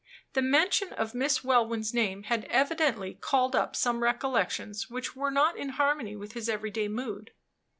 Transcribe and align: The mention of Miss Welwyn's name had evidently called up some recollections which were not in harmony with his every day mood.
The 0.33 0.41
mention 0.41 0.93
of 0.93 1.13
Miss 1.13 1.43
Welwyn's 1.43 1.93
name 1.93 2.23
had 2.23 2.45
evidently 2.45 3.13
called 3.21 3.55
up 3.55 3.75
some 3.75 4.01
recollections 4.01 4.89
which 4.89 5.15
were 5.15 5.29
not 5.29 5.55
in 5.55 5.69
harmony 5.69 6.15
with 6.15 6.31
his 6.33 6.49
every 6.49 6.71
day 6.71 6.87
mood. 6.87 7.33